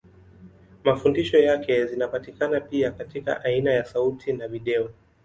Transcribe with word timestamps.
Mafundisho 0.83 1.37
yake 1.37 1.85
zinapatikana 1.85 2.59
pia 2.61 2.91
katika 2.91 3.43
aina 3.43 3.71
ya 3.73 3.85
sauti 3.85 4.33
na 4.33 4.47
video. 4.47 4.91